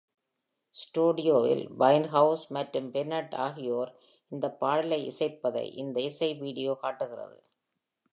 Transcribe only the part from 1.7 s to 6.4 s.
வைன்ஹவுஸ் மற்றும் பென்னட் ஆகியோர் இந்த பாடலை இசைப்பதை இந்த இசை